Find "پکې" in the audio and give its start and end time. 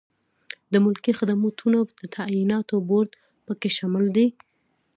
3.45-3.69